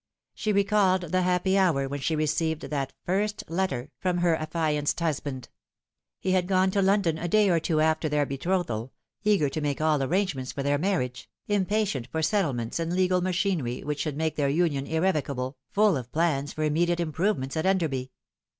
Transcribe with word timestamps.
She 0.33 0.51
recalled 0.51 1.03
the 1.11 1.21
happy 1.21 1.59
hour 1.59 1.87
when 1.87 1.99
she 1.99 2.15
received 2.15 2.63
that 2.63 2.91
first 3.05 3.43
letter 3.47 3.91
from 3.99 4.17
her 4.17 4.35
affianced 4.35 4.99
husband. 4.99 5.49
He 6.19 6.31
had 6.31 6.47
gone 6.47 6.71
to 6.71 6.81
London 6.81 7.19
a 7.19 7.27
day 7.27 7.51
or 7.51 7.59
two 7.59 7.79
after 7.81 8.09
their 8.09 8.25
betrothal, 8.25 8.93
eager 9.23 9.47
to 9.49 9.61
make 9.61 9.79
all 9.79 10.01
arrangements 10.01 10.53
for 10.53 10.63
their 10.63 10.79
marriage, 10.79 11.29
impatient 11.47 12.07
for 12.07 12.23
settlements 12.23 12.79
and 12.79 12.91
legal 12.95 13.21
machinery 13.21 13.83
which 13.83 13.99
should 13.99 14.17
make 14.17 14.37
their 14.37 14.49
union 14.49 14.87
irrevocable, 14.87 15.55
full 15.69 15.95
of 15.95 16.11
plans 16.11 16.51
for 16.51 16.63
immediate 16.63 16.99
improvements 16.99 17.55
at 17.55 17.67
Enderby. 17.67 18.09